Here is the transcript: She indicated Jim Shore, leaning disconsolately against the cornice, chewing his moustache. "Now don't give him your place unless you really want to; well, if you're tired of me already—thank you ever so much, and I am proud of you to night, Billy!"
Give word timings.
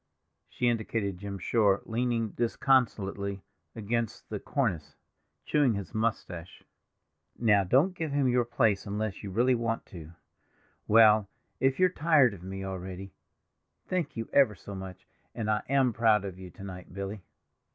She 0.49 0.67
indicated 0.67 1.19
Jim 1.19 1.37
Shore, 1.37 1.83
leaning 1.85 2.29
disconsolately 2.29 3.43
against 3.75 4.27
the 4.29 4.39
cornice, 4.39 4.95
chewing 5.45 5.75
his 5.75 5.93
moustache. 5.93 6.63
"Now 7.37 7.63
don't 7.63 7.93
give 7.93 8.11
him 8.11 8.27
your 8.27 8.43
place 8.45 8.87
unless 8.87 9.21
you 9.21 9.29
really 9.29 9.53
want 9.53 9.85
to; 9.93 10.13
well, 10.87 11.29
if 11.59 11.79
you're 11.79 11.87
tired 11.89 12.33
of 12.33 12.41
me 12.41 12.63
already—thank 12.65 14.17
you 14.17 14.27
ever 14.33 14.55
so 14.55 14.73
much, 14.73 15.05
and 15.35 15.51
I 15.51 15.61
am 15.69 15.93
proud 15.93 16.25
of 16.25 16.39
you 16.39 16.49
to 16.49 16.63
night, 16.63 16.91
Billy!" 16.95 17.21